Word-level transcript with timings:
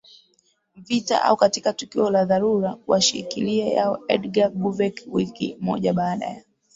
vita 0.75 1.23
au 1.23 1.35
katika 1.37 1.73
tukio 1.73 2.09
la 2.09 2.25
dharura 2.25 2.75
kuwashikilia 2.75 3.65
yao 3.65 3.99
Edgar 4.07 4.49
Guver 4.51 4.93
wiki 5.07 5.57
moja 5.61 5.93
baada 5.93 6.25
ya 6.27 6.43